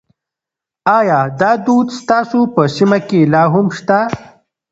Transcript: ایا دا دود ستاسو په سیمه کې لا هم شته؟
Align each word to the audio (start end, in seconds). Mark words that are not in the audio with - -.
ایا 0.97 1.19
دا 1.39 1.51
دود 1.65 1.87
ستاسو 1.99 2.39
په 2.53 2.63
سیمه 2.75 2.99
کې 3.07 3.19
لا 3.33 3.43
هم 3.53 3.67
شته؟ 3.77 3.99